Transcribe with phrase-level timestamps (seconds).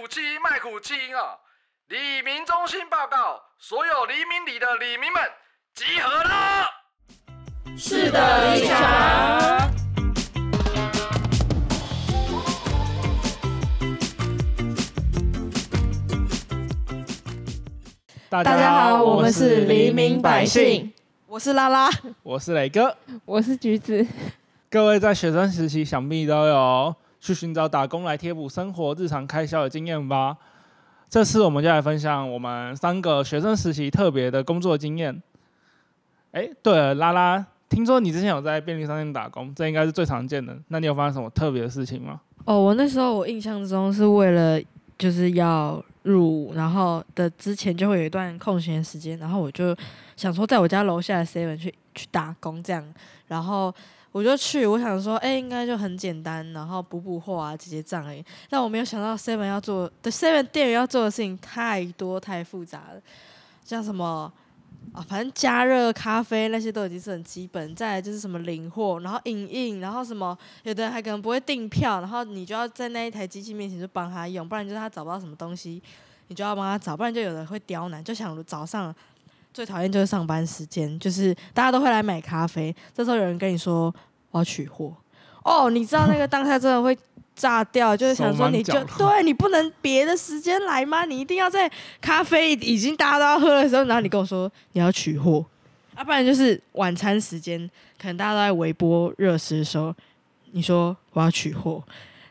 [0.00, 1.34] 苦气卖苦气啊！
[1.88, 5.20] 黎明中心报告，所有黎明里的黎明们
[5.74, 6.66] 集合了。
[7.76, 8.78] 是的，李强。
[18.30, 20.92] 大大家好，我们是黎明百姓，
[21.26, 21.90] 我是拉拉，
[22.22, 22.96] 我是磊哥。
[23.24, 24.06] 我是橘子。
[24.70, 30.36] 各位在学生时期想必都有去寻找打工来贴补生活日常开销的经验吧？
[31.08, 35.22] 这次我们就来分享我们三个学生时期特别的工作经验。
[36.32, 40.54] 哎，对了，拉拉，听说你之前有在便利商店打工，这应该是最常见的。
[40.68, 42.20] 那你有发生什么特别的事情吗？
[42.44, 44.60] 哦，我那时候我印象中是为了
[44.98, 49.74] 就是要入伍，然后的之前就会有一段空闲时间，然后我就
[50.16, 52.84] 想说在我家楼下的 seven 去去打工这样，
[53.28, 53.74] 然后
[54.18, 58.24] 我就去，我想说，哎、应该就很简单，然后补补货啊，结结账而已。
[58.50, 63.00] 但我没有想到 seven 要做的 seven 店员要做的事情太多太复杂了，
[63.64, 64.32] 像什么。
[64.94, 75.82] 啊，反正加热咖啡那些都已经是很基本，再来就是什么领货，然后影印，然后什么有的人还可能不会订票，然后你就要在那一台机器面前就帮他用，不然就是他找不到什么东西，
[76.28, 78.02] 你就要帮他找，不然就有人会刁难。
[78.02, 78.94] 就想早上
[79.52, 83.94] 最讨厌就是上班时间，就是大家都会来买咖啡，这时候有人跟你说
[84.30, 84.92] 我要取货，
[85.44, 86.96] 哦，你知道那个当下真的会
[87.34, 91.04] 炸掉，就是想说你就对你不能别的时间来吗？
[91.04, 95.44] 你一定要在咖啡已经大家都要喝的时候，然后你跟我说你要取货，
[95.94, 97.58] 啊、不然就是晚餐时间，
[98.00, 99.94] 可能大家都在微波热食的时候，
[100.52, 101.82] 你说我要取货，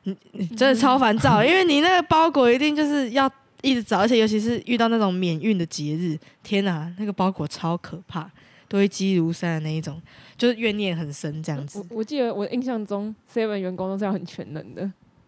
[0.03, 3.29] 你你真的超烦躁，因为你那个包裹一定就是要
[3.61, 8.29] 一直找，而且尤其是遇到那种免运的节日，天哪，那个包裹超可怕，
[8.67, 10.01] 都会积如山的那一种，
[10.37, 11.97] 就是怨念很深这样子我。
[11.97, 14.81] 我记得我印象中 Seven 员工都是要很全能的，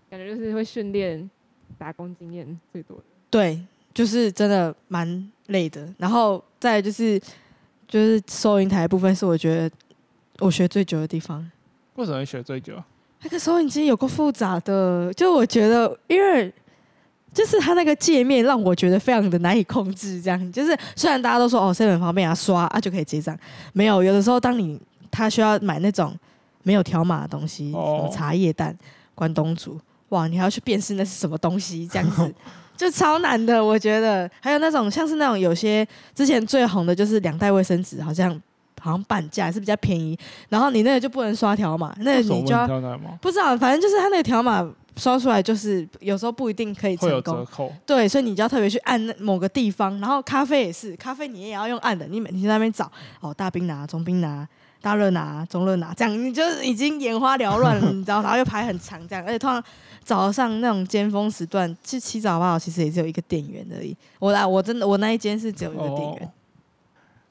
[0.09, 1.29] 感觉就是会训练
[1.77, 3.03] 打工经验最多的。
[3.29, 3.59] 对，
[3.93, 5.87] 就是真的蛮累的。
[5.97, 7.19] 然后再就是
[7.87, 9.75] 就是收银台的部分是我觉得
[10.39, 11.49] 我学最久的地方。
[11.95, 12.81] 为什么会学最久？
[13.21, 16.53] 那个收银机有够复杂的，就我觉得，因为
[17.33, 20.21] 就是它那个界面让我觉得非常的难以控制。
[20.21, 23.37] 这样，就是虽然大家都说哦，seven 很方便啊，刷啊就可以结账，
[23.73, 24.79] 没有，有的时候当你
[25.11, 26.15] 他需要买那种
[26.63, 28.75] 没有条码的东西，哦什么茶叶蛋、
[29.15, 32.33] 关东煮，哇，你还要去辨识那是什么东西，这样子。
[32.77, 34.29] 就超难的，我觉得。
[34.39, 38.31] 还有那种像是那种有些之前最红的就是两袋卫生纸，好像
[38.79, 40.17] 好像半价还是比较便宜，
[40.47, 42.65] 然后你那个就不能刷条码，那你就要？
[43.21, 44.65] 不知道，反正就是它那个条码
[44.95, 47.35] 刷出来，就是有时候不一定可以成功。
[47.35, 47.73] 折扣。
[47.85, 49.99] 对，所以你就要特别去按那某个地方。
[49.99, 54.47] 然后咖啡也是，咖啡你也要用按的，你每天在那边找哦，大冰拿、中冰拿、
[54.81, 58.21] 大热拿、中热拿，这样你就是已经眼花缭乱了， 你知道？
[58.21, 59.63] 然后又排很长，这样，而且通常
[60.03, 63.95] 早上那种尖峰时段，去七早八早其实也只有一个店员而已。
[64.19, 66.23] 我来，我真的我那一间是只有一个店员。
[66.23, 66.31] 哦。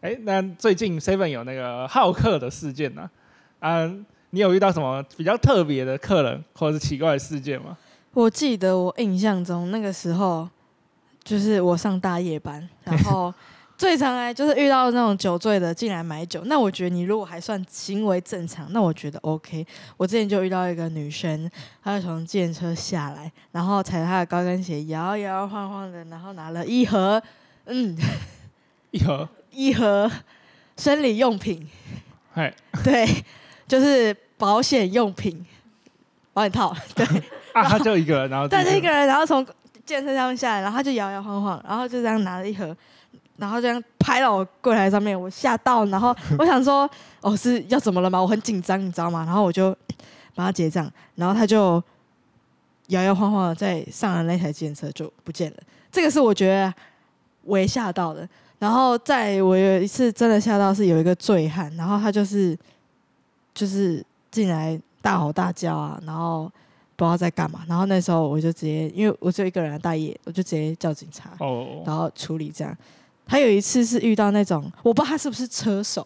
[0.01, 3.03] 哎、那最近 Seven 有那个好客的事件呢、
[3.59, 3.81] 啊？
[3.83, 7.77] 嗯，你有遇到什么比较特别的客人或者是奇怪的事件吗？
[8.13, 10.49] 我记得我印象中那个时候，
[11.25, 13.35] 就是我上大夜班，然后
[13.79, 16.43] 最常来就是遇到那种酒醉的进来买酒。
[16.47, 19.65] 那我觉得你如果还算行为正常，那我觉得 OK。
[19.97, 21.49] 我之前就遇到一个女生，
[21.85, 27.23] 她就从计程车下来，然后踩着她的高跟鞋摇摇晃晃的，然后拿了一盒，
[27.67, 27.97] 嗯，
[28.91, 30.11] 一盒， 一盒
[30.77, 31.65] 生理用品，
[32.35, 32.53] 嗨
[32.83, 33.07] 对，
[33.69, 35.47] 就是保险用品，
[36.33, 37.07] 保险套， 对。
[37.53, 39.47] 啊，他就一个人，然后对，自己一个人，然后从
[39.87, 42.77] 健身上面下来，然后他就摇摇晃晃，然后就这样拿了一盒，
[43.39, 46.91] 然后这样拍到我柜台上面，我吓到，然后 我想说，
[47.21, 48.21] 哦，是要怎么了吗？
[48.21, 49.25] 我很紧张，你知道吗？
[49.25, 49.75] 然后我就
[50.35, 51.83] 帮他结账，然后他就
[52.89, 55.57] 摇摇晃晃的在上了那台健车就不见了，
[55.93, 56.75] 这个是我觉得
[57.43, 58.29] 我也吓到的。
[58.59, 62.59] 然后在我有一次真的吓到，是有一个醉汉，然后他就是
[63.55, 66.51] 就是进来大吼大叫啊，然后
[66.97, 67.61] 不知道在干嘛。
[67.69, 72.77] 然后那时候我就直接，因为我只有一个人来大夜，我就直接叫警察，哦，然后处理这样。
[73.29, 76.05] 还有一次是遇到那种，我不知道他是不是车手，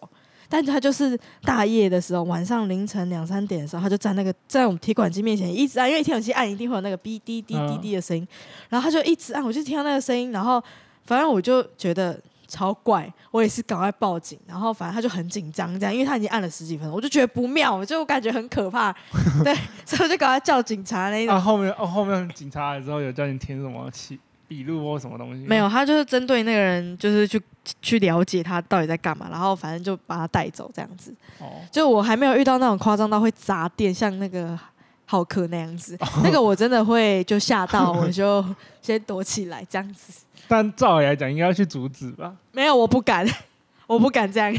[0.49, 8.27] 但他就是大夜的时候，晚上凌晨两三点的时候，他就在那个在我们提款机面前一直按，因为提款机按一定会有那个哔滴滴滴滴的声音，
[8.69, 10.61] 然后他就一直按，我就听到那个声音，然后
[11.05, 18.93] 反正我就觉得超怪，我也是赶快报警，然后反正他就很紧张这样，因为他已经按了十几分钟，我就觉得不妙，我就感觉很可怕，
[19.43, 19.55] 对，
[19.85, 21.39] 所以我就赶快叫警察那一种啊，。
[21.39, 25.45] 后面哦，后面警察来之后有叫你填什么记笔录或什么东西？
[25.45, 27.41] 没有，他就是针对那个人，就是去
[27.81, 31.13] 去了解他到底在干嘛，然后反正就把他带走这样子。
[31.39, 34.57] 哦，就我还没有遇到那种夸张到会砸店，像那个
[35.05, 35.97] 浩克那样子。
[36.23, 38.43] 那个我真的会就吓到， 我就
[38.81, 40.21] 先躲起来这样子。
[40.47, 42.35] 但照理来讲，应该要去阻止吧？
[42.51, 43.25] 没有，我不敢，
[43.87, 44.55] 我不敢这样，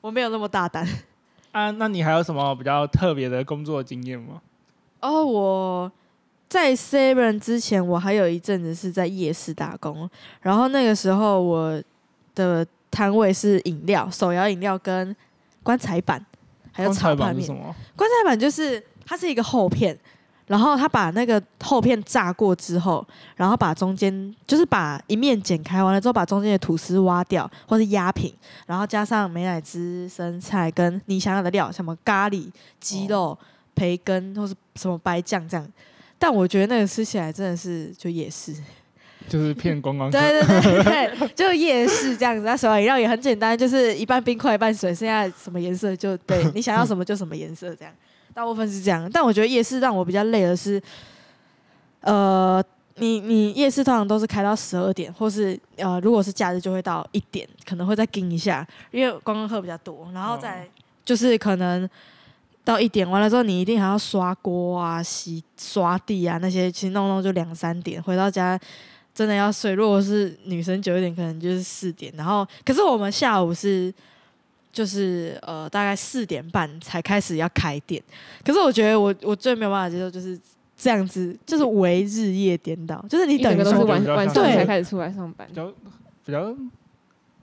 [0.00, 0.86] 我没有那么大胆。
[1.52, 4.40] 啊，那你还有什么比较特别的工作经验吗？
[5.00, 5.92] 哦，我
[6.48, 10.08] 在 Seven 之前，我还有一阵子是在夜市打工，
[10.40, 11.82] 然后那个时候我
[12.34, 15.14] 的摊位是饮料、手摇饮料跟
[15.64, 16.24] 棺材板，
[16.70, 17.46] 还有光炒泡面？
[17.96, 19.98] 棺材板就是它是一个厚片，
[20.46, 23.04] 然后他把那个厚片炸过之后，
[23.34, 28.32] 然后把中间就是把一面剪开完了之后，把中间的吐司挖掉或是压平，
[28.66, 32.48] 然后加上美乃滋、生菜跟你想要的料，什么咖喱、
[32.78, 33.36] 鸡肉、
[33.74, 35.66] 培根或是什么白酱这样。
[36.26, 38.54] 但我觉得那个吃起来真的是就夜市，
[39.28, 40.18] 就是骗观光客。
[40.18, 42.40] 对对对对， 就夜市这样子。
[42.40, 47.92] 那手摇饮料也很简单，就是一半冰块一半水，剩下什么颜色就对你想要什么就什么颜色这样。
[48.32, 50.82] 大部分是这样，但我觉得夜市让我比较累的是，
[52.00, 60.66] 呃，你你夜市通常都是开到十二点，或是呃，如果是假日就会到一点，可能会再盯一下，因为观光客比较多，然后再
[61.04, 61.86] 就是可能。
[62.64, 68.02] 到一点完了之后，你一定还要刷锅啊、洗刷地啊那些，其实弄弄就两三点。
[68.02, 68.58] 回到家
[69.14, 72.12] 真的要睡，如果是女生久一点，可能就是四点。
[72.16, 73.92] 然后，可是我们下午是
[74.72, 78.02] 就是呃大概四点半才开始要开店。
[78.42, 80.40] 可是我觉得我我最没有办法接受就是
[80.76, 85.54] 这样子，就是为日夜颠倒，就是你一整个都是晚晚上才开始出来上班比。
[85.54, 85.72] 较
[86.24, 86.56] 比较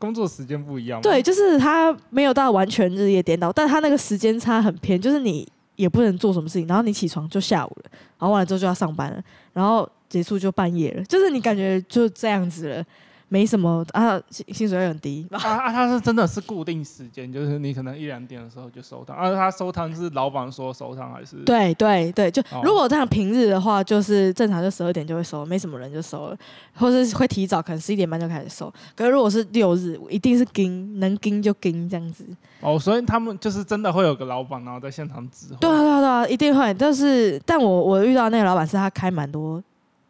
[0.02, 1.00] 工作时间不一样。
[1.00, 12.86] 对，就是他没有到完全日夜颠倒，但他那个时间差很偏，就是你也不能做什么事情，然后你起床就下午了，然后完了之后就要上班了，然后结束就半夜了，就是你感觉就这样子了，
[13.34, 21.38] 没什么啊，薪薪水又很低，啊啊，他是真的是固定时间，就是你可能一两点的时候就收摊，啊，他收摊是老板说收摊还是？
[21.46, 26.38] 对对对，就哦如果这样平日的话，就是正常就十二点就会收，没什么人就收了，
[26.76, 28.70] 或是会提早，可能十一点半就开始收。
[28.98, 32.26] 可是如果是六日，一定是盯，能盯就盯这样子。
[32.60, 35.56] 哦，所以他们就是真的会有个老板，然后在现场指挥。
[35.62, 36.74] 对啊对啊对啊，一定会。
[36.74, 39.64] 但是，但我我遇到那个老板是他开蛮多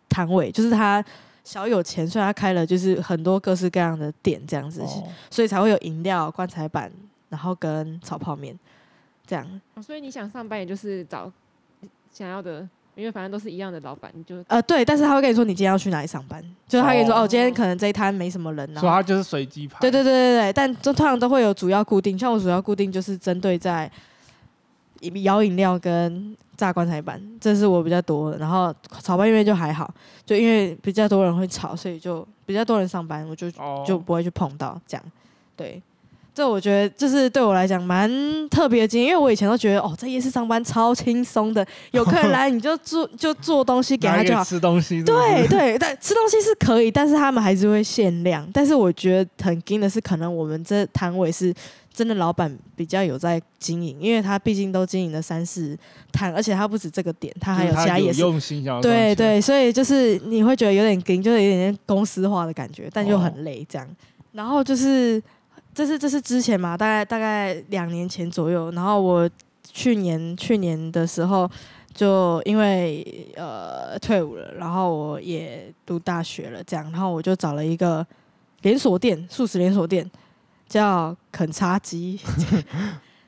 [0.09, 1.05] 摊位，就是他
[1.43, 6.91] 小有钱，所以他开了就是很多各式各样的店这样子，哦所以才会有饮料、棺材板，
[7.29, 8.57] 然后跟炒泡面
[9.25, 9.61] 这样。
[9.73, 11.31] 哦所以你想上班，也就是找
[12.13, 18.79] 想要的，因为反正都是一样的老板，你就呃，对，但是他会跟你说你今天要去哪里上班，就是他跟你说哦哦今天可能这一摊没什么人啊。
[18.79, 19.79] 所以他就是随机排。
[19.79, 23.91] 对对对对对，但就通常都会有主要固定，像我主要固定就是针对在
[25.23, 28.37] 摇饮料跟炸棺材板，这是我比较多的。
[28.37, 28.71] 然后
[29.01, 29.91] 炒拌面就还好，
[30.23, 35.03] 就因为比较多人会炒，所以就比较多人上班，我就哦，就不会去碰到这样。
[35.55, 35.81] 对，
[36.35, 38.07] 这我觉得就是对我来讲蛮
[38.49, 44.43] 特别的经验，因为我以前都觉得哦，在夜市上班超轻松的，有客人来你就做 就做东西给他就好。
[44.43, 45.05] 吃东西是是。
[45.05, 48.47] 对对，但吃东西是可以，但是他们还是会限量。
[48.53, 51.51] 但是我觉得很惊的是，可能我们这摊位是
[51.93, 55.77] 真的老板比较有在经营，因为他毕竟都经营了三四
[56.11, 58.21] 摊，而且他不止这个点，他还有其他夜市。
[58.21, 63.87] 用心想要，对对，所以就是你会觉得有点跟，就是有点点公司化的感觉，但又很累这样。
[64.31, 65.21] 然后就是
[65.73, 68.71] 这是这是之前嘛，大概大概两年前左右。
[68.71, 69.29] 然后我
[69.63, 71.49] 去年去年的时候，
[71.93, 73.05] 就因为
[73.35, 78.05] 呃退伍了，然后我也读大学了，这样，然后我就找了一个
[78.61, 80.09] 连锁店，素食连锁店，
[80.71, 82.17] 叫肯叉鸡。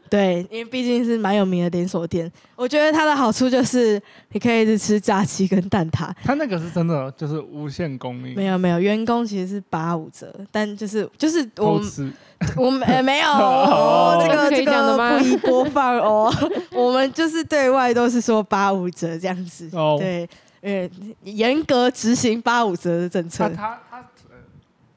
[0.09, 3.99] 对，因为毕竟是蛮有名的连锁店，我觉得它的好处就是
[4.31, 6.13] 你可以一直吃炸鸡跟蛋挞。
[6.23, 12.13] 它那个是真的就是无限供应，没有没有，员工其实是八五折，但就是就是我们偷吃。
[12.57, 16.31] 我们呃没有， 哦这个这个不宜播放哦。
[16.75, 20.29] 我们就是对外都是说八五折这样子，哦对，
[20.61, 20.87] 呃，
[21.23, 23.55] 严格执行八五折的政策他。
[23.55, 23.97] 他他
[24.29, 24.35] 呃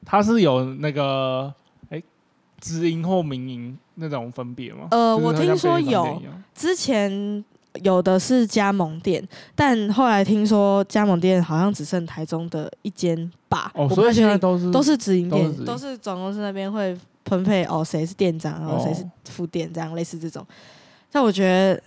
[0.05, 1.66] 他是有那个哎
[2.59, 4.87] 直营或民营那种分别吗？
[4.91, 6.21] 呃我听说有
[6.53, 7.43] 之前
[7.83, 13.71] 有的是加盟店，但后来听说加盟店好像只剩台中的一间吧。
[13.75, 20.45] 哦，所以现在都是都是直营店都是总公司那边会分配哦，谁是店长，然后谁是哦副店，这样类似这种。
[21.11, 21.81] 但我觉得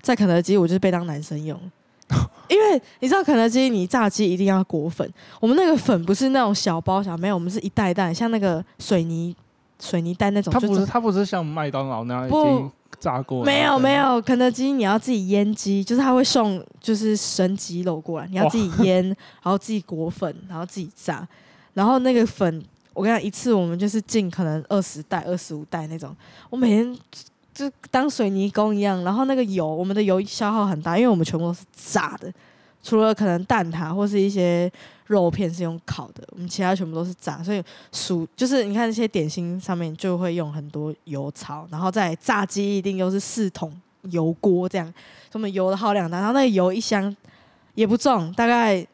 [0.00, 1.58] 在肯德基，我就是被当男生用，
[2.48, 5.08] 因为你知道肯德基你炸鸡一定要裹粉，
[5.40, 9.34] 我们那个粉不是那种小包小，没有，我们是一袋一袋，像那个水泥
[9.80, 21.26] 水泥袋那种，它不是它不是像麦当劳那样已经炸过，没有没有，肯德基你要自己腌鸡，就是他会送就是生鸡肉过来，你要自己腌，然后自己裹粉，然后自己炸，
[21.74, 26.14] 然后那个粉，我跟你讲，一次我们就是进可能二十袋、二十五袋那种，
[26.48, 26.98] 我每天
[27.52, 32.32] 就当水泥工一样，然后那个油，我们的油消耗很大，因为我们全部都是炸的，
[32.84, 34.70] 除了可能蛋挞或是一些
[35.06, 43.74] 肉片是用烤的，我们其他全部都是炸，所以薯就是你看那些点心上面就会用很多油槽，然后再炸鸡一定又是四桶
[44.10, 47.14] 油锅这样，所以我们油的耗量大，然后那个油一箱
[47.74, 48.86] 也不重，大概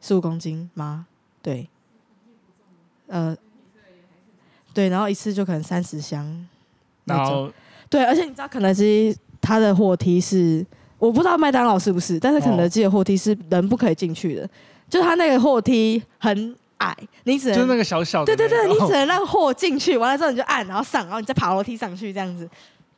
[0.00, 1.06] 十五公斤吗？
[1.42, 1.68] 对，
[3.06, 3.36] 呃，
[4.72, 6.24] 对，然后一次就可能三十箱
[7.04, 7.24] 那种。
[7.24, 7.52] 然后
[7.90, 10.64] 对，而且你知道肯德基它的货梯是，
[11.00, 14.48] 我不知道麦当劳是不是，但是肯德基的货梯是人不可以进去的，
[14.88, 22.48] 就它那个货梯很矮，你只能就是那个小小的对对对，你只能让货进去，完了之后你就按，然后上，然后你再爬楼梯上去，这样子，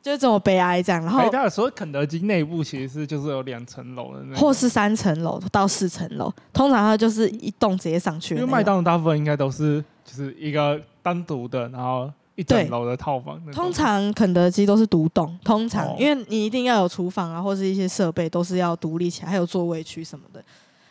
[0.01, 8.35] 就是这么悲哀这样，然后哎，他有说肯德基内部其实是就是有两层楼的那种，或是三层楼到四层楼，通常它就是一栋直接上去。
[8.35, 13.39] 因为麦当劳大部分应该都是就是一个单独的，然后一整楼的套房。
[13.51, 20.43] 通常肯德基都是独栋，通常、哦因为你一定要有厨房啊，或是一些设备都是要独立起来，还有座位区什么的。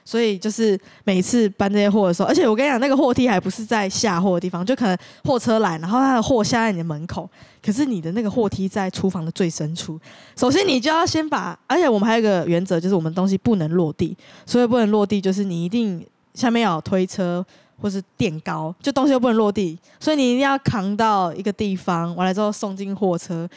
[0.05, 7.31] 所以就是每次搬这些货的时候，而且我跟你讲，那个货梯还不是在下货的地方，就可能货车来，然后它的货下在你的门口，
[7.65, 9.97] 可是你的那个货梯在厨房的最深处。
[10.37, 17.45] 首先你就要先把，而且我们还有一个原则，就是我们东西不能落地，所以不能落地就是你一定下面要有推车
[17.81, 23.49] 或是垫高，就东西又不能落地，所以你一定要扛到一个地方，完了之后送进货车，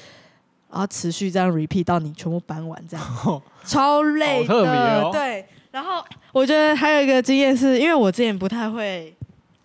[0.69, 3.05] 然后持续这样 repeat 到你全部搬完，这样
[3.65, 5.11] 超累的。
[5.11, 9.15] 对，然后我觉得还有一个经验是，因为我之前不太会。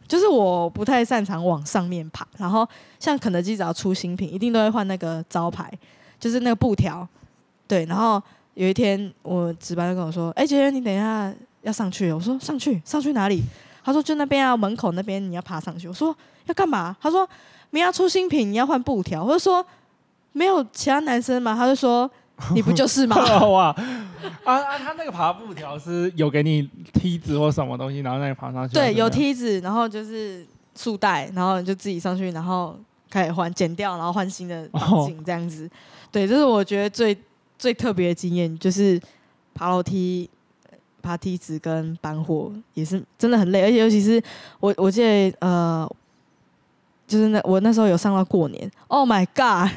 [0.09, 5.73] 就是我不太擅长往上面爬，然后像肯德基只要出新品，一定都会换那个招牌，
[6.19, 7.07] 就是那个布条。
[7.69, 8.21] 对，然后
[8.55, 12.83] 有一天我值班就跟我说：“哎、姐姐，你等一下要上去。”我说：“上去？
[12.85, 13.41] 上去哪里？”
[13.85, 16.15] 他说：“就那边啊，门口那边你要爬上去。”我说
[16.47, 17.29] ：“要干嘛？”他说
[17.71, 19.65] ：“明要出新品，你要换布条。”我就说
[20.33, 22.11] ：“没有其他男生吗？”他就说
[22.55, 23.17] ：“你不就是吗？”
[23.49, 23.75] 哇
[24.45, 24.79] 啊啊！
[24.79, 28.75] 他那个爬布条是有给你梯子或什么东西，然后让你爬上去。
[28.75, 30.47] 对，有梯子，然后就是
[30.77, 35.69] 束带，然后你就自己上去，然后开始换，剪掉，然后换新的绑紧，这样子。
[36.13, 37.17] 对，这是我觉得最
[37.59, 39.01] 最特别的经验，就是
[39.55, 40.29] 爬楼梯、
[41.01, 44.23] 爬梯子跟搬货，也是真的很累，而且尤其是
[44.61, 45.91] 我，我记得呃，
[47.07, 49.71] 就是那我那时候有上到过年，Oh my God，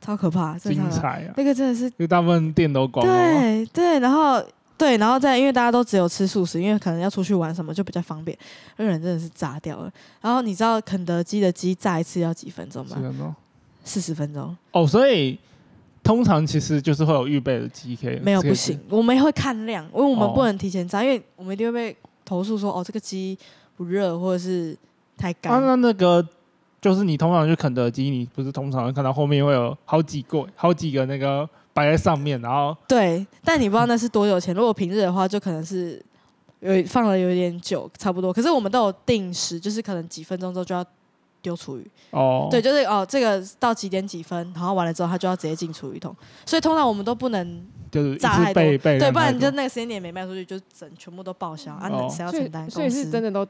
[0.00, 1.34] 超可怕，真的精彩啊！
[1.36, 3.06] 那个真的是因为大部分店都关。
[3.06, 4.42] 对对，然后
[4.76, 8.36] 对，然后再因为大家都只有吃素食，因为可能要出去玩什么就比较方便，
[8.76, 9.92] 那人真的是炸掉了。
[10.20, 13.36] 然后你知道肯德基的鸡炸一次要几分钟吗？
[13.84, 15.38] 四十分钟，哦，所以
[16.02, 23.38] 通常其实就是会有预备的鸡没有不行，我们会看量，因为我们哦不能提前炸，因为我们一定会被投诉说哦这个鸡
[23.76, 24.76] 不热或者是
[25.16, 25.66] 太啊，干。
[25.66, 26.26] 那那个
[26.80, 34.54] 就是你通常去肯德基，你不是通常会看到后面会有好几个、好几个那个摆在上面，然后对，但你不知道那是多久前。
[34.54, 36.02] 如果平日的话，就可能是
[36.60, 38.32] 有放了有点久，差不多。
[38.32, 40.84] 可是我们都有定时，就是可能几分钟之后就要
[41.42, 41.90] 丢厨余。
[42.10, 46.14] 哦，对，就是哦，这个到几点几分，然后完了之后，他就要直接进厨余桶。
[46.44, 52.68] 所以通常我们都不能就是一炸太多，次备备对，不然你就那个时间点没卖出去，就整全部都报销啊，那哦谁要承担？
[52.70, 53.46] 所以是真的，都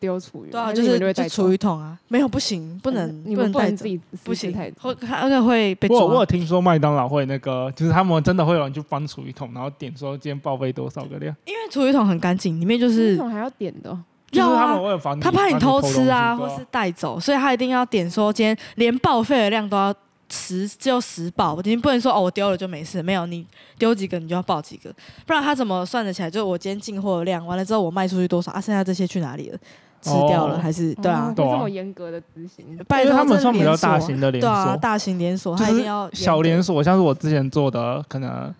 [0.00, 6.26] 丢厨余吗，对啊，就是是就厨余桶啊，没有不行，不能你们不能自己不行会那个会被我我有抓。
[6.26, 13.98] 听说麦当劳会那个，就是他们真的会有人去翻厨余桶，然后点说今天报废多少个量，因为厨余桶很干净，里面就是这种还要点的哦，
[14.38, 19.94] 要就是他们啊，他怕你偷吃啊，或或是带走，所以他一定要点说今天连报废的量都要
[20.30, 23.46] 十，只有十报，你不能说哦我丢了就没事，没有你
[23.78, 24.92] 丢几个你就要报几个，
[25.26, 26.30] 不然他怎么算得起来？
[26.30, 28.60] 就是我今天进货的量，完了之后我卖出去多少啊？
[28.60, 29.58] 剩下这些去哪里了？
[30.02, 31.32] 吃掉了、哦还是对啊？
[31.34, 36.62] 这么严格的执行，拜托，因为他们算比较大型的连锁对啊，大型连锁，他一定要小连。
[36.62, 38.54] 锁，像是我之前做的可能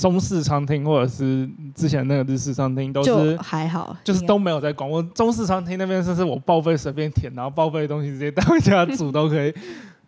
[0.00, 4.88] 中式餐厅，或者是之前那个日式餐厅，都是还好，就是都没有在管。
[4.88, 9.52] 我中式餐厅那边，甚至我报废随便填，然后报废的东西直接带回家煮都可以。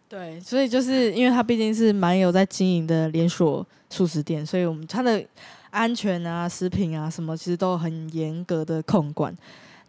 [0.08, 5.22] 对，所以就是因为它毕竟是蛮有在经营的连锁素食店，所以我们它的
[5.70, 9.34] 安全啊、食品啊什么，其实都很严格的控管。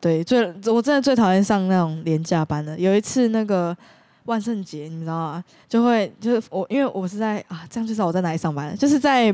[0.02, 2.78] 对，最我真的最讨厌上那种廉价班的。
[2.78, 3.76] 有一次那个
[4.26, 5.44] 万圣节，你知道吗？
[5.68, 9.34] 就会就是我，因为我是在啊，这样就知道我在哪里上班，就是在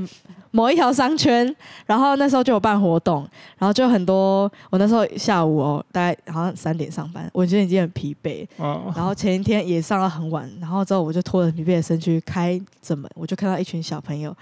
[0.51, 1.55] 某一条商圈，
[1.86, 3.27] 然后那时候就有办活动，
[3.58, 4.51] 然后就很多。
[4.69, 14.36] 我那时候下午哦，大概好像三点上班，我觉得已经很疲惫，嗯，然后前一天也上到很晚，然后之后我就拖着疲惫的身躯开着门，我就看到一群小朋友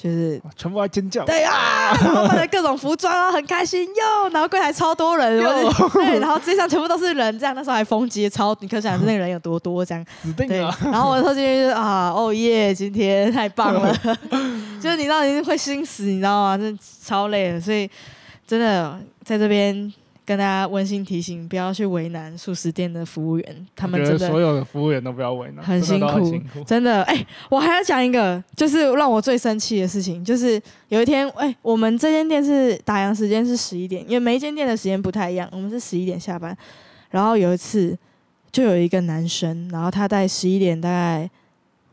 [0.00, 1.24] 就是全部在尖叫。
[1.24, 4.28] 对啊， 然后换了各种服装啊，很开心哟。
[4.30, 10.04] 然后柜台超多人，对，然后街上全部都是人，这样那时候还封街超，你可想而知那个人有多多这样。
[10.36, 13.92] 对指定啊！，然后我说今天就是啊，哦耶，今天太棒了，
[14.80, 16.56] 就是你知道你会心死，你知道吗？
[16.56, 17.90] 真的超累的，所以
[18.46, 19.92] 真的在这边
[20.28, 26.62] 跟大家温馨提醒，不要去为难素食店的服务员，他们觉真的得所有的服务员都不要为难，很辛苦。
[26.66, 36.54] 真的，哎、我还要讲一个，就是让我最生气的事情，就是有一天，哎、我们这间店是打烊时间是十一点，因为每一间店的时间不太一样，我们是十一点下班。
[37.08, 37.96] 然后有一次，
[38.52, 41.30] 就有一个男生，然后他在十一点大概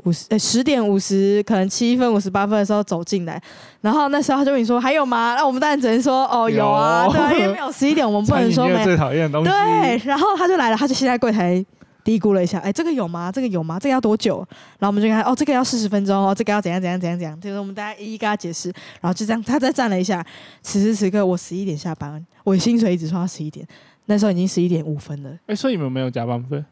[0.05, 3.39] 五十呃十点五十，可能七分五十八分的时候走进来，
[3.81, 5.35] 然后那时候他就问你说还有吗？
[5.37, 9.51] 那我们当然只能说哦有啊，对啊，因为没有十一点，我们不能说没最讨厌的东西。
[9.51, 11.63] 对，然后他就来了，他就先在柜台
[12.03, 13.31] 嘀咕了一下，哎，这个有吗？
[13.31, 13.79] 这个有吗？
[13.79, 14.37] 这个要多久？
[14.77, 18.69] 然后我们就跟他，哦，这个要四十分钟哦，这个要怎样怎样怎样怎样，就是我们大家一一跟他解释，
[19.01, 20.23] 然后就这样，他再站了一下。
[20.61, 23.67] 此时此刻我十一点下班，我薪水一直算到十一点，
[24.05, 26.63] 那时候已经十一点五分了，哎，所以你们没有加班费？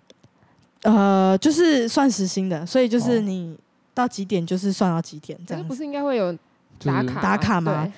[0.84, 3.58] 呃，就是算时薪的，所以就是哦你
[3.94, 5.68] 到几点就是算到几点这样子。
[5.68, 6.40] 可是不是应该会有就
[6.80, 7.92] 是打卡打卡吗对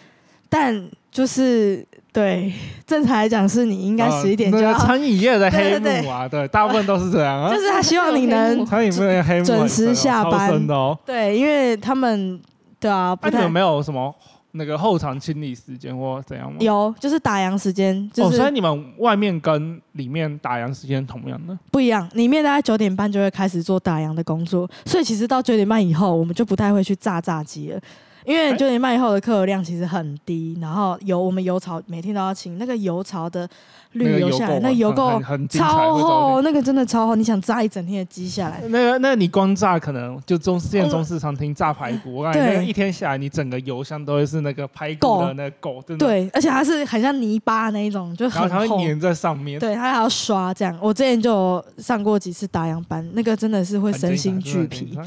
[0.47, 2.53] 但就是对
[2.85, 7.59] 正常来讲，是你应该啊十一点就餐饮业的黑幕啊，对，大部分都是这样啊 就。
[7.59, 10.97] 是他希望你能餐饮业的黑幕很准时深哦下班深的哦。
[11.05, 12.39] 对，因为他们
[12.79, 14.13] 对啊，那不太没有什么
[14.57, 16.57] 那个后场清理时间或怎样吗？
[16.59, 21.57] 有，就是打烊时间就哦，所以是你们外面跟里面打烊时间同样的。
[21.71, 22.09] 不一样。
[22.13, 27.79] 里面大概九点半就会开始做打烊的工作，所以其实到九点半以后，我们就不太会去炸炸鸡了。
[28.25, 33.47] 因为哎九点半以后的客流量其实很低，然后油我们油槽每天都要清，那个油槽的
[33.95, 48.77] 那个滤流下来，那油垢很超厚，那个真的超厚，你想炸一整天的鸡下来，那个，那你光炸可能就中之前嗯中式餐厅炸排骨，我感觉一天下来，你整个油箱都会是那个排骨的那个垢，真的。，对，而且它是很像泥巴那一种，就然后很厚。
[48.77, 50.77] 它会粘在上面，对，它还要刷这样。
[50.81, 54.97] 我之前就有上过几次打烊班，那个真的是会身心俱疲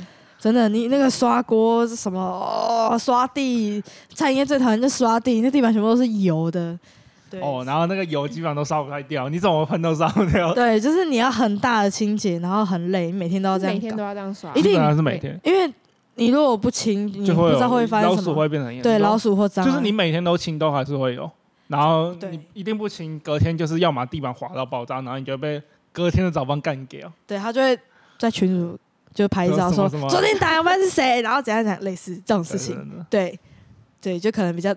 [0.40, 3.82] 真的，你那个刷锅什么、哦、刷地，
[4.14, 6.78] 餐饮业最讨厌就刷地，那地板全部都是油的。
[7.30, 10.52] 对，哦，然后那个油基本上都烧不太掉，你怎么喷都烧不掉。
[10.56, 14.62] 对，就是你要很大的清洁，然后很累，你每天都要这样搞每天都要这样刷一。
[14.62, 15.72] 定基本上是每天因为
[16.14, 18.34] 你如果不清，你就会有不知道会发生老鼠什么。
[18.34, 21.30] 会变成严重对，老鼠或蟑螂，就是你每天都清都还是会有，
[21.68, 25.62] 然后对你一定不清，隔天就是要么地板滑到爆炸，然后你就被
[25.92, 27.12] 隔天的早班干掉。
[27.26, 27.78] 对他就会
[28.18, 28.78] 在群组
[29.14, 33.04] 就拍照说说什么什么昨天打烊班是谁，然后怎样怎样，类似这种事情。
[33.10, 33.38] 对，
[34.00, 34.74] 对，就可能比较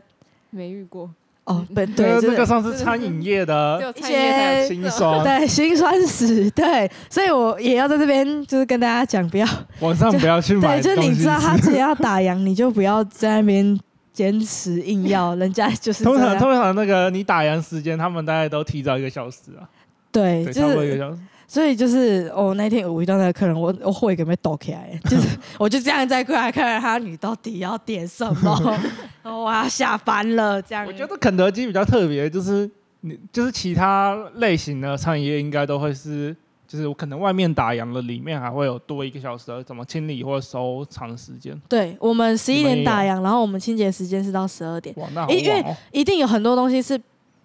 [0.51, 1.09] 没遇过，
[1.51, 9.47] 哦，对对，个那个算是餐饮业的 有餐饮业才有辛酸， 对辛酸史，对，所以我也要在这边就是跟大家讲，不要
[9.81, 13.79] 晚上不要去买对，就是你知道他吃自己要打烊，你就不要在那边
[14.13, 19.67] 坚持硬要，人家就是通常，通常那个你打烊时间，他们大概都提早一个小时啊，
[20.11, 21.17] 对，对，就是差不多一个小时。
[21.51, 28.79] 所以就是哦，那天我遇到那个客人，我我会给没抖起来， 就是我就这样在柜台看他，你到底要点什么？
[29.21, 30.85] 然 后我要下班了，这样。
[30.87, 36.33] 我觉得肯德基比较特别，就是你就是其他类型的餐饮业应该都会是，
[36.65, 41.61] 就是我可能外面打烊了，里面还会有多一个小时的怎么清理或收藏时间。
[41.67, 45.61] 对我们十一点打烊，然后我们清洁时间是到十二点，哇，那好因为。
[45.91, 46.97] 一定有很多东西是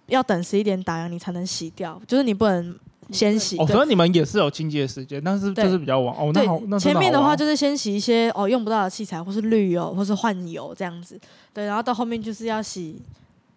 [0.05, 2.73] 要等十一点打烊你才能洗掉，就是你不能
[3.11, 3.57] 先洗。
[3.57, 6.31] 哦，对所以你们也是有清洁时间，但是就是比较晚哦。
[6.33, 11.19] 那好，那，前面的话就就是先洗一些哦用不到的器材，或是滤油，或是换油这样子。
[11.53, 13.01] 对，然后到后面就是要洗，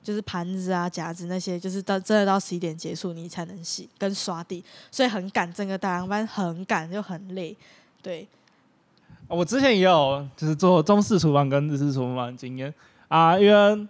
[0.02, 7.56] 就是盘子啊、夹子那些，就是到真的到十一点结束你才能洗跟刷地，所以很赶，整个大洋班很赶又很累。
[8.02, 8.26] 对，
[9.28, 12.72] 我之前也有就是做中式厨房跟日式厨房的经验
[13.08, 13.86] 啊，因为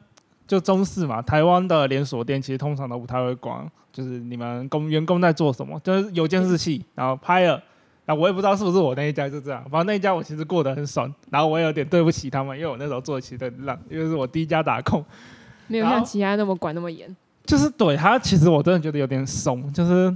[0.50, 7.62] 就中式嘛，台湾的连锁店其实通常都不太会管，就是你们工员工在做什么，就是有监视器，然后拍了。
[8.04, 15.04] 啊，我也不知道是不是我那一家就这样，反正那一家我其实过得很爽，然后我也有点对不起他们，因为我那时候做的其实很烂，因为是我第一家打工，
[15.68, 17.16] 没有像其他那么管那么严。
[17.44, 20.12] 就是怼他，其实我真的觉得有点怂，就是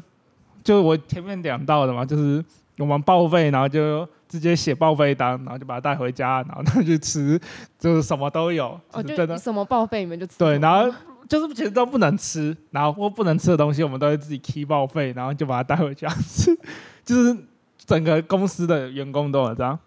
[0.65, 2.45] 就我前面讲到的嘛，就是
[2.79, 7.41] 我们报废，然后就直接写报废单，然后就把它带回家，然后拿去吃，
[7.79, 10.93] 就是什么都有，哦，就什么报废你们就吃对，然后
[11.29, 16.57] 就是其实都不能吃，然后或不能吃的东西，我们都会自己 key 报废，然后就把它带回家吃，
[17.05, 17.37] 就是
[17.85, 19.79] 整个公司的员工都有这样。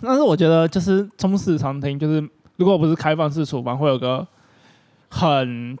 [0.00, 4.26] 但是我觉得就是中式餐厅，就是如果不是开放式厨房，会有个
[5.08, 5.78] 很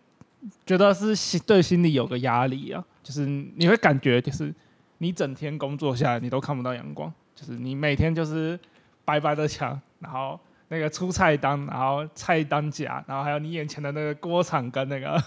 [0.64, 4.54] 觉得是心对心里有个压力啊，就是你会感觉就是
[5.02, 8.56] 你整天工作下来，你都看不到阳光，就是你每天就是
[9.04, 10.38] 白白的墙，然后
[10.68, 15.22] 那个出菜单，然后菜单夹，然后还有你眼前的那个锅铲跟那个 哦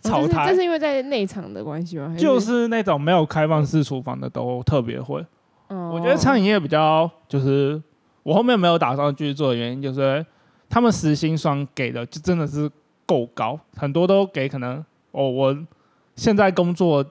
[0.00, 2.08] 炒台这是这，是因为在内场的关系吗？
[2.08, 5.20] 还就是那种没有开放式厨房的都特别会。
[5.68, 7.80] 哦我觉得餐饮业比较就是
[8.22, 10.24] 我后面没有打算继续做的原因，就是
[10.70, 12.70] 他们时薪双给的就真的是
[13.04, 15.54] 够高，很多都给可能哦，我
[16.16, 17.04] 现在工作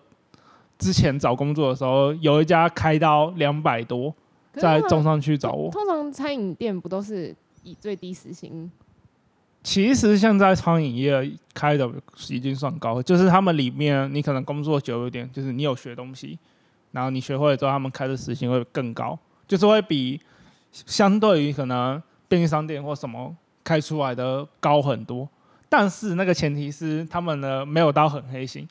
[0.80, 4.12] 之前找工作的时候，有一家开到两百多，
[4.54, 5.70] 在中上区找我。
[5.70, 8.72] 通常餐饮店不都是以最低时薪？
[9.62, 11.92] 其实现在餐饮业开的
[12.30, 16.40] 已经算高了，就是他们里面你可能工作久一点，就是你有学东西，
[16.94, 20.20] 然后你学会了之后，他们开的时薪会更高，就是会比
[20.72, 25.28] 相对于可能便利商店或什么开出来的高很多。
[25.68, 28.66] 但是那个前提是他们呢没有到很黑心。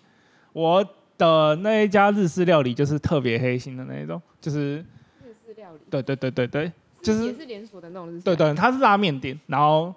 [0.55, 0.85] 我
[1.18, 4.76] 的那一家日式料理就是特别黑心的那一种，就是
[5.22, 8.22] 日式料理，对对对对对，就是也是连锁的那种日式。
[8.22, 9.92] 对，对，它是拉面店，然后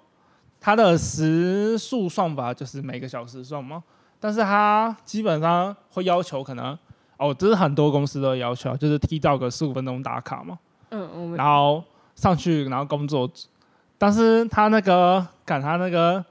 [0.60, 3.82] 它的时速算法就是每个小时算嘛，
[4.20, 6.76] 但是它基本上会要求可能
[7.16, 10.58] 哦，这是很多公司都要求，就是提早个十五分钟打卡嘛，
[10.90, 11.82] 嗯，我们然后
[12.16, 13.30] 上去然后工作，
[13.96, 16.24] 但是他那个赶他那个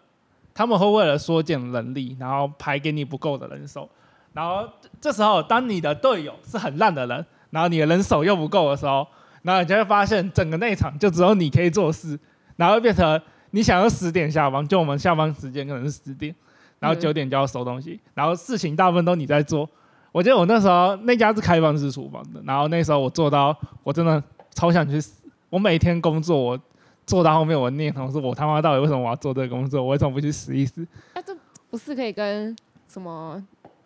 [0.53, 3.89] 他们会为了缩减人力，然后排给你不够的人手，
[4.33, 4.67] 然后
[4.99, 9.05] 这时候当你的队友是很烂的人，然后你的人手又不够的时候，
[9.41, 12.17] 然后你就会发现整个内场就只有你可以做事，
[12.55, 16.33] 然后会变成你想要十点下班，就我们下班时间可能是十点，
[16.79, 19.69] 然后嗯九点就要收东西，然后事情大部分都你在做。
[20.11, 24.21] 我记得我那时候那家是开放式厨房的，然后那时候我做到我真的
[24.53, 25.21] 超想去死。
[25.49, 26.59] 我每天工作，我
[27.05, 29.81] 做到后面，我念头是我他妈到底为什么我要做这个工作？
[29.81, 30.85] 我为什么不去死一死？
[31.15, 31.35] 那这
[31.69, 32.55] 不是可以跟
[32.87, 33.41] 什么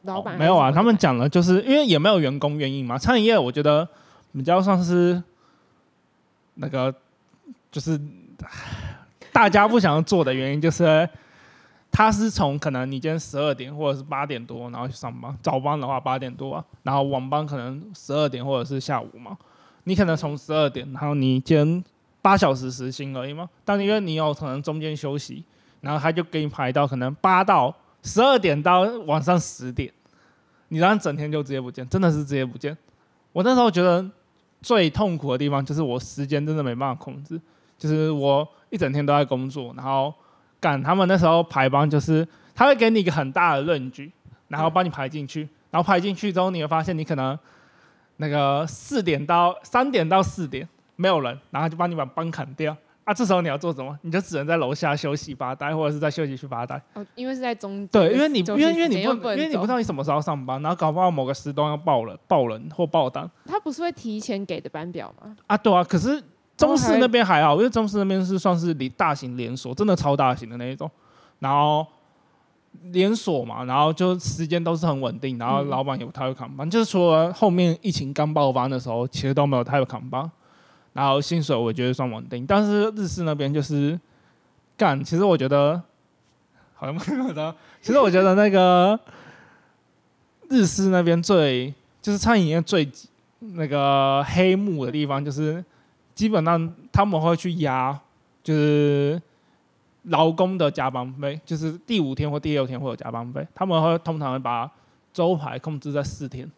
[0.06, 2.98] 老板、哦没有啊，他们讲了，就是因为也没有员工愿意嘛。
[2.98, 3.88] 餐饮业我觉得
[4.34, 5.22] 比较算是
[6.56, 6.94] 那个，
[7.72, 8.00] 就是
[9.32, 11.08] 大家不想要做的原因，就是
[11.92, 19.38] 他是从可能你今天十二点或者是八点多，然后去上班，早班的话八点多啊，然后晚班可能十二点或者是下午嘛。
[19.88, 21.84] 你可能从十二点，然后你今天
[22.22, 25.44] 八小时时薪而已嘛，但因为你有可能中间休息，
[25.82, 27.72] 然后他就给你排到可能八到
[28.06, 29.92] 十二点到晚上十点，
[30.70, 32.78] 你然后整天就直接不见，真的是直接不见。
[33.34, 34.10] 我那时候觉得
[34.62, 37.42] 最痛苦的地方就是我时间真的没办法控制，
[37.78, 40.14] 就是我一整天都在工作，然后
[40.60, 44.12] 赶他们那时候排班，就是他会给你一个很大的论据，
[44.48, 45.42] 然后帮你排进去，
[45.72, 47.38] 然后排进去之后，你会发现你可能
[48.18, 52.78] 那个四点到三点到四点没有人，然后就帮你把班砍掉。
[53.06, 53.98] 啊，这时候你要做什么？
[54.02, 56.76] 你就只能在楼下休息发呆，或者是在休息区发呆。
[56.96, 65.36] 哦，因为是在中对，因为你因为因为你不因为你不知道你什么时候上班，然后搞不好某个时段要爆了、爆人或爆单他不是会提前给的班表吗？
[65.48, 65.84] 啊，对啊。
[65.84, 66.22] 可是
[66.58, 70.90] 中式那边还好，因为中式那边是算是离大型连锁，真的超大型的那一种，
[71.38, 71.86] 然后
[72.92, 80.30] 连锁嘛，然后就时间都是很稳定，然后嗯老板也不太会扛班，就是除了后面疫情刚爆发的时候，其实都没有太会扛班，
[80.96, 84.00] 然后薪水我觉得算稳定，但是日式那边就是
[84.78, 85.82] 干，其实我觉得
[86.74, 88.98] 好像不的，其实我觉得那个
[90.50, 92.90] 日式那边最就是餐饮业最
[93.40, 95.62] 那个黑幕的地方，就是
[96.14, 98.00] 基本上他们会去压，
[98.42, 99.22] 就是
[100.04, 104.72] 劳工的加班费，就是第五天或第六天会有加班费，他们会通常会把
[105.12, 106.50] 周排控制在四天，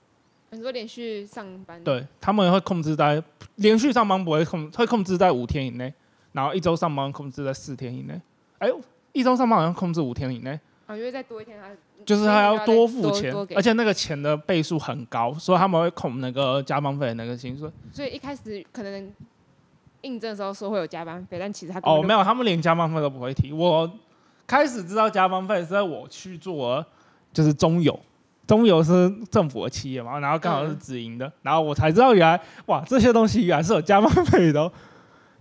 [0.52, 3.22] 你说连续上班？，对他们会控制在
[3.56, 5.94] 连续上班不会控，会控制在五天以内，
[6.32, 8.20] 然后一周上班控制在四天以内，
[8.60, 8.80] 哎呦，
[9.12, 10.60] 一周上班好像控制五天以内。
[10.86, 11.68] 啊，因为再多一天他
[12.06, 17.70] 就是他要多付钱多多，而且那个钱的倍数很高，所以他们会控那个加班费的那个薪水。
[17.92, 19.14] 所以一开始可能
[20.00, 23.52] 应征的时候说会有加班费，但其实他哦，没有，他们连加班费都不会提。
[23.52, 23.92] 我
[24.48, 26.86] 开始知道加班费是在我去做，
[27.34, 28.00] 就是中油，
[28.48, 34.62] 中油是政府的企业嘛，然后刚好是嗯直营的，然后我才知道原来哇，这些东西原来是有加班费的。
[34.62, 34.72] 哦、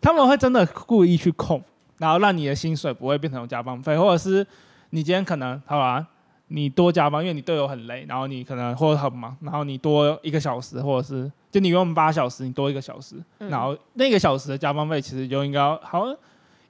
[0.01, 1.62] 他们会真的故意去控，
[1.99, 4.45] 然后让你的薪水不会变成有加班费，或者是
[4.90, 6.05] 你今天可能好吧，
[6.49, 13.49] 你多加班，因为你队友很累，然后你可能或者很忙，然后你多一个小时，或者是就你用八小时，你多一个小时，嗯。
[13.49, 16.16] 然后那个小时的加班费其实就应该要好像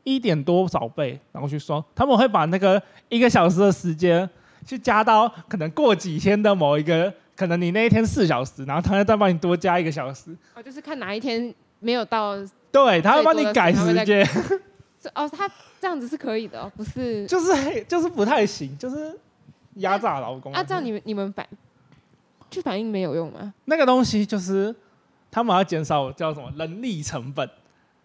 [0.04, 4.28] 一点多少倍，然后去算，他们会把那个一个小时的时间
[4.66, 12.34] 去加到可能过几天的某一个，可能你那一天四小时，然后他会再帮你多加一个小时，哦，就是看哪一天没有到
[12.72, 14.28] 对，他会帮你改时间
[15.14, 15.48] 哦，他
[15.80, 19.16] 这样子是可以的、哦，不是就是就是不太行，就是
[19.74, 20.64] 压榨劳工啊？
[20.64, 21.46] 这样你们你们反
[22.50, 23.54] 去反映没有用吗？
[23.66, 24.74] 那个东西就是
[25.30, 27.48] 他们要减少叫什么人力成本，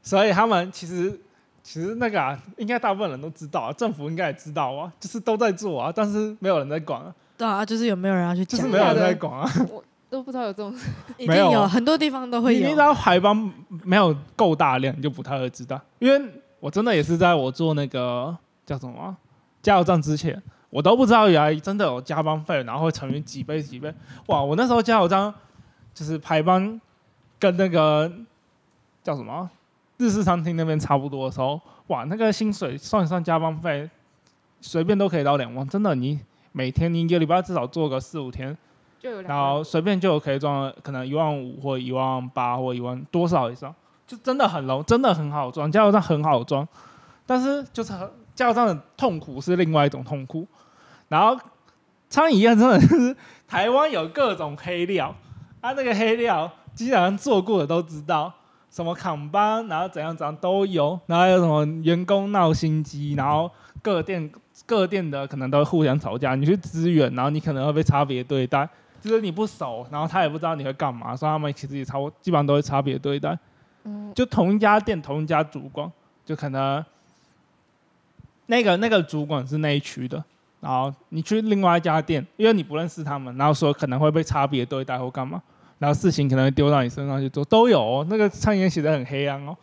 [0.04, 1.20] 所以他们其实
[1.64, 8.60] 其实那个啊，应该大部分人都知道啊，政府应该也知道啊，就是都在做啊，但是没有人在管啊，对啊，就是有没有人要去讲？
[8.60, 9.50] 就是没有人在管啊。
[9.72, 10.76] 我都不知道有这种，
[11.18, 12.80] 一定有，没有啊很多地方都会有你你只。
[12.80, 15.80] 要排班没有够大量，你就不太会知道。
[16.00, 16.22] 因为
[16.60, 19.16] 我真的也是在我做那个叫什么啊
[19.62, 23.94] 加油站之前，我都不知道原来真的有加班费，然后会乘以几倍几倍。
[24.26, 25.34] 哇，我那时候加油站
[25.94, 26.82] 就是排班
[27.40, 28.12] 跟那个
[29.04, 29.50] 叫什么啊
[30.02, 33.88] 日式餐厅那边差不多的时候，哇，那个薪水算一算加班费，
[34.60, 35.68] 随便都可以到两万。
[35.70, 36.20] 真的，你
[36.52, 38.58] 每天你一个礼拜至少做个四五天，
[39.00, 43.74] 就有两然后随便就可以赚可能一万五或一万八或一万多少以上，
[44.08, 46.68] 就真的很容，真的很好赚，加油站很好赚，
[47.28, 50.48] 但是就是很加油站的痛苦是另外一种痛苦，
[51.10, 51.40] 然后
[52.10, 53.16] 餐饮业真的是
[53.48, 55.16] 台湾有各种黑料，
[55.60, 58.34] 啊那个黑料基本上做过的都知道。
[58.72, 64.32] 什么扛班，然后怎样怎样都有，然后还有什么员工闹心机，然后各店
[64.66, 68.68] 各店的可能都会互相吵架，你去支援，然后你可能会被差别对待，
[69.02, 73.38] 就是你不熟，然后他也不知道你会干嘛，所以他们其实也差基本上都会差别对待。
[73.84, 75.92] 嗯，就同一家店同一家主管，
[76.24, 76.84] 就可能
[78.46, 80.24] 那个那个主管是那一区的，
[80.60, 85.42] 然后你去另外一家店，因为你不认识他们，然后说可能会被差别对待或干嘛，
[85.82, 88.06] 然后事情可能会丢到你身上去做，都有哦。
[88.08, 89.58] 那个餐饮业写的很黑暗哦，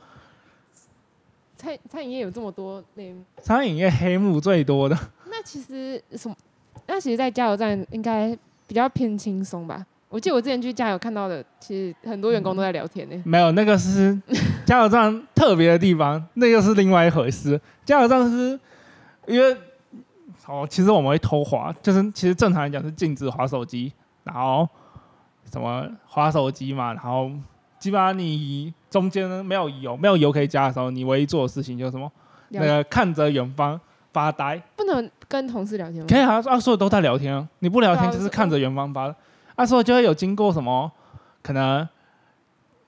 [1.57, 4.99] 餐餐饮业有这么多类目，餐饮业黑幕最多的。
[5.27, 6.35] 那其实什么？
[6.89, 9.87] 那其实，在加油站应该比较偏轻松吧？
[10.09, 14.21] 我记得我之前去加油看到的，其实很多员工都在聊天呢、没有，那个是
[14.67, 17.61] 加油站特别的地方，那又是另外一回事。
[17.85, 18.59] 加油站是
[19.29, 19.57] 因为
[20.47, 23.93] 哦，其实我们会偷滑，就是其实正常来讲是禁止滑手机，
[24.25, 24.67] 然后
[25.51, 27.31] 什么滑手机嘛，然后
[27.79, 32.11] 基本上你中间没有油，没有油可以加的时候，你唯一做的事情就是什么？
[32.51, 33.79] 那个看着远方
[34.13, 34.61] 发呆。
[34.75, 36.07] 不能跟同事聊天吗？
[36.09, 39.15] 可以啊，啊，所有都在聊天啊，你不聊天就是看着远方发。
[39.55, 40.91] 啊，所以就会有经过什么，
[41.43, 41.87] 可能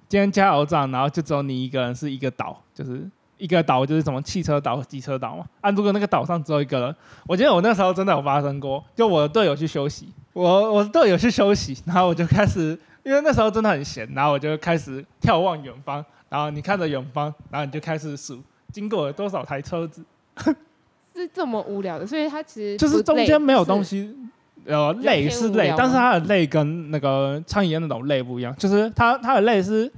[0.09, 5.45] 今天加油站，然后就只有你一个人是一个岛，就是一个岛就是什么汽车岛、机车岛嘛。
[5.61, 6.97] 啊，如果那个岛上只有一个人，
[7.27, 18.39] 我记得我那时候真的有发生过，就我的队友去休息，我我的队友去休息，然后我就开始，因为那时候真的很闲，然后我就开始眺望远方，然后你看着远方，然后你就开始数
[18.73, 20.05] 经过了多少台车子。
[21.13, 23.83] 是这么无聊的，所以他其实就是中间没有东。
[23.83, 24.15] 西，
[24.65, 29.91] 呃，累是累，但是它的累跟那个餐饮业那种累不一样，就是它它的累是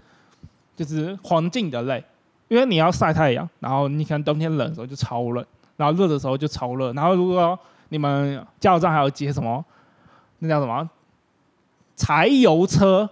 [0.74, 2.02] 就是环境的累，
[2.48, 5.44] 因为你要晒太阳，然后你可能冬天冷的时候就超冷，
[5.76, 7.56] 然后热的时候就超热，然后如果
[7.90, 9.62] 你们加油站还有接什么，
[10.42, 10.90] 那叫什么？
[11.96, 13.08] 柴油车。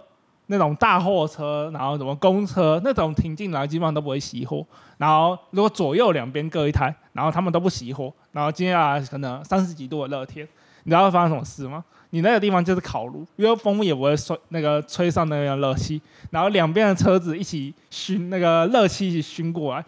[0.47, 2.77] 那种大货车，然后什么公车？
[2.83, 4.65] 那种停进来，基本上都不会熄火。
[4.97, 10.45] 然后如果左右两边各一台，然后他们都不熄火，然后接下来可能三十几度的热天，
[10.83, 11.81] 你知道会发生什么事吗？
[12.09, 19.85] 你那个地方就是烤炉，因为风也不会吹那个吹上那个热气，然后两边的车子一起熏那个热气一起熏过来，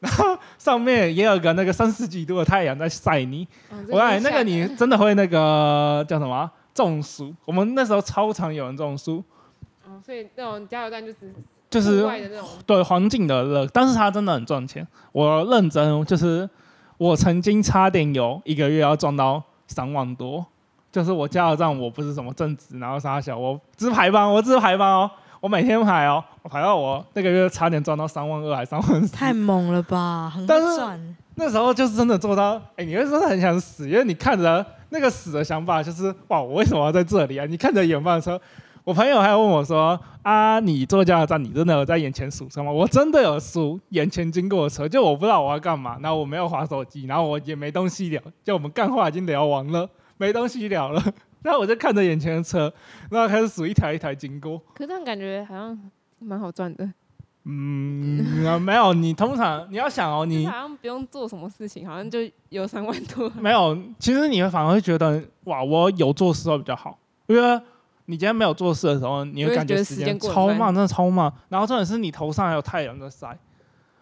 [0.00, 0.24] 然后
[0.56, 6.34] 上面也有个那个三十几度的太阳在晒你，嗯这我哎，那个你真的会那个叫什么？
[6.34, 7.34] 啊中暑？
[7.44, 9.22] 我们那时候超常有人中暑，
[9.84, 11.32] 哦，所以那种加油站就是
[11.70, 14.86] 就是户外的那种，对环境的热，但是它真的很赚钱。
[15.12, 16.48] 我认真，就是
[16.96, 20.44] 我曾经差点有一个月要赚到三万多，
[20.92, 29.08] 就是我加油站我不是什么正职，然后啥小，我只是排班，我只是排班哦，我每天排哦，我排到我那个月差点赚到三万二还三万三。
[29.08, 30.80] 太猛了吧，很但是。
[31.40, 37.44] 那时候就是真的做到，哎、你会真的很想死，因为你看着那个死的想法就是，哇，我为什么要在这里啊？
[37.46, 38.40] 你看着远方的车，
[38.84, 42.70] 我朋友还问我说，啊，你坐加油站，你真的有在眼前数车吗？
[42.72, 51.02] 我真的有数眼前经过的车，就我不知道我要干嘛，然后我没有划手机，然后我也没东西聊，就我们干话已经聊完了， 没东西聊了，
[51.42, 52.72] 然后我就看着眼前的车，
[53.10, 54.58] 然后开始数一台一台经过。
[54.74, 55.78] 可是这样感觉好像
[56.18, 56.90] 蛮好赚的，
[57.50, 62.18] 嗯，啊没有，你通常你要想哦，你好像不用做什么事情，好像就
[62.50, 63.26] 有三万多。
[63.40, 67.58] 没有，其实你会反而会觉得，哇，我有做事会比较好，因为
[68.04, 71.32] 你今天没有做事的时候，你会感觉时时间超慢，真的超慢。
[71.48, 73.38] 然后重点是你头上还有太阳在晒，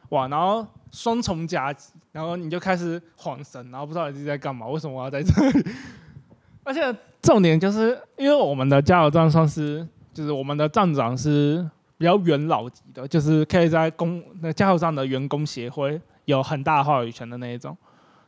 [0.09, 5.65] 哇，然后双重夹击，然后你就开始晃神，然后不知道你自己在干嘛，为什么我要在这里？
[6.65, 11.65] 而且重点就是，因为我们的加油站算是，就是我们的站长是
[11.99, 17.77] 比较元老级的，就是可以在公那加油站的员工协会有很大话语权的那一种，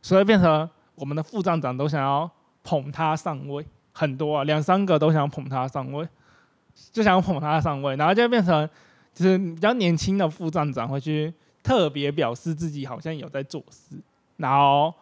[0.01, 2.29] 所以变成我们的副站长都想要
[2.63, 6.07] 捧他上位，很多啊，两三个都想捧他上位，
[6.91, 8.67] 就想捧他上位，然后就变成
[9.13, 13.95] 就是比较年轻的副站长会去特别表示自己好像有在做事，
[14.37, 14.93] 然后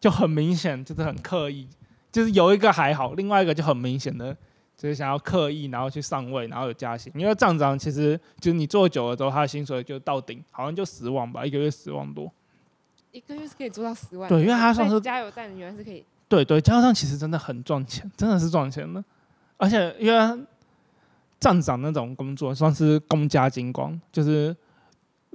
[0.00, 1.68] 就很明显就是很刻意，
[2.10, 4.36] 就是有一个还好，另外一个就很明显的
[4.76, 7.12] 就是想要刻意，然后去上位，然后有加薪。
[7.14, 12.32] 因为站长其实就是你做久了之后，他的薪水就到顶，好像就十万吧，一个月十万多。
[13.12, 14.28] 一个月是可以做到十万。
[14.28, 19.04] 对，因为他算是加油站原来是可以，对对，加油站其实真的很赚钱，真的是赚钱的。
[19.58, 20.44] 而且因为
[21.38, 24.56] 站长那种工作算是公家金光，就是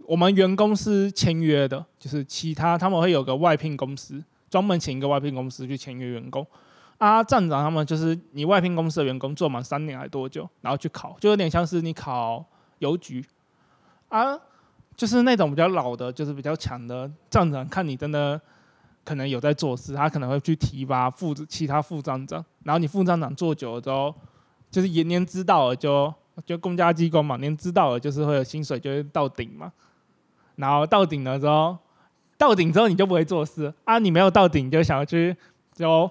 [0.06, 6.46] 我们员工是签约的，就是其他他们会有个外聘公司，专门请一个外聘公司去签约员工。
[6.98, 12.44] 啊，站长他们就是你外聘公司的员工做满三年还多久，然后去考，就有点像是你考
[12.80, 13.24] 邮局
[14.10, 14.40] 啊，
[14.96, 18.42] 就是那种比较老的，就是比较强的站长，看你真的
[19.06, 24.14] 可能有在做事，他可能会去提拔副其他副站长，然后你副站长做久了之后，
[24.72, 26.12] 就是也年知道了就
[26.46, 29.72] 就公家机关嘛，年知道了就是会有薪水就会到顶嘛，
[30.56, 31.78] 然后到顶了之后，
[32.40, 35.36] 到顶之后你就不会做事啊，你没有到顶就想要去
[35.74, 36.10] 就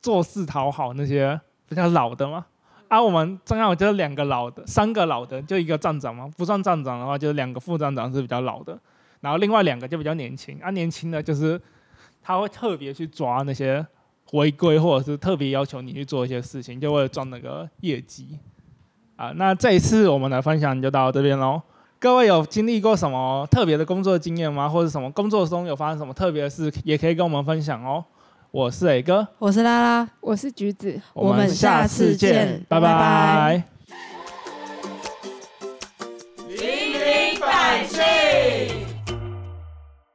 [0.00, 2.46] 做事讨好那些比较老的嘛。
[2.88, 6.30] 啊，我们正好就是两个老的，三个老的，就一个站长嘛。
[6.36, 8.78] 不算站长的话，就是两个副站长是比较老的，
[9.20, 10.60] 然后另外两个就比较年轻。
[10.60, 11.60] 啊，年轻的就是
[12.22, 13.84] 他会特别去抓那些
[14.32, 18.38] 违规，或者是特别要求你去做一些事情，就为了赚那个业绩。
[19.16, 21.60] 啊，那这一次我们的分享就到这边喽。
[21.98, 24.68] 各位有经历过什么特别的工作经验吗？
[24.68, 28.04] 或者什么工作中有发生什么特别的事，也可以跟我们分享哦。
[28.54, 31.00] 我是磊哥，我是拉拉，我是橘子。
[31.12, 33.64] 我们下次见，拜拜，拜拜，
[36.50, 37.40] 零零
[37.88, 38.83] 散。